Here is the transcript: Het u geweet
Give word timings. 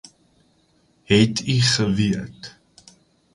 Het 1.09 1.37
u 1.55 1.57
geweet 1.73 2.41